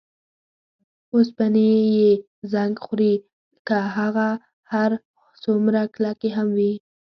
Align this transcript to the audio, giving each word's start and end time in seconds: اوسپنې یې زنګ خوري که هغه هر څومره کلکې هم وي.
اوسپنې 1.13 1.69
یې 1.95 2.11
زنګ 2.51 2.73
خوري 2.83 3.13
که 3.67 3.77
هغه 3.97 4.29
هر 4.71 4.91
څومره 5.43 5.81
کلکې 5.95 6.29
هم 6.37 6.47
وي. 6.57 6.73